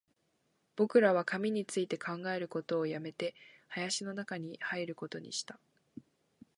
[0.75, 3.35] 僕らは紙について考えることを止めて、
[3.67, 5.59] 林の中に入ることにした